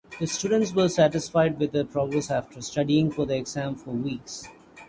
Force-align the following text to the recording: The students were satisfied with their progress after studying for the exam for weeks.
The 0.19 0.25
students 0.25 0.73
were 0.73 0.89
satisfied 0.89 1.59
with 1.59 1.73
their 1.73 1.85
progress 1.85 2.31
after 2.31 2.59
studying 2.63 3.11
for 3.11 3.27
the 3.27 3.37
exam 3.37 3.75
for 3.75 3.91
weeks. 3.91 4.47